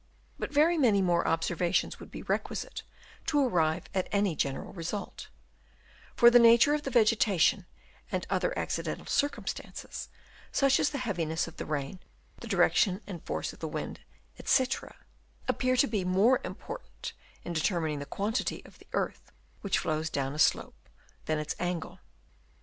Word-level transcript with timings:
But 0.39 0.51
very 0.51 0.79
many 0.79 0.99
more 0.99 1.27
observations 1.27 1.99
would 1.99 2.09
be 2.09 2.23
requisite 2.23 2.81
to 3.27 3.45
arrive 3.45 3.85
at 3.93 4.07
any 4.11 4.35
general 4.35 4.73
result; 4.73 5.27
for 6.15 6.31
the 6.31 6.39
nature 6.39 6.73
of 6.73 6.81
the 6.81 6.89
vegetation 6.89 7.67
and 8.11 8.25
other 8.27 8.51
accidental 8.57 9.05
circumstances, 9.05 10.09
such 10.51 10.79
as 10.79 10.89
the 10.89 10.97
heaviness 10.97 11.47
of 11.47 11.57
the 11.57 11.67
rain, 11.67 11.99
the 12.39 12.47
direction 12.47 13.01
and 13.05 13.23
force 13.27 13.53
of 13.53 13.59
the 13.59 13.67
wind, 13.67 13.99
&c, 14.43 14.65
appear 15.47 15.75
to 15.77 15.85
be 15.87 16.03
more 16.03 16.41
important 16.43 17.13
in 17.43 17.53
determining 17.53 17.99
the 17.99 18.07
quantity 18.07 18.63
of 18.65 18.79
the 18.79 18.87
earth 18.93 19.31
which 19.61 19.77
flows 19.77 20.09
down 20.09 20.33
a 20.33 20.39
slope 20.39 20.89
than 21.25 21.37
its 21.37 21.53
angle. 21.59 21.99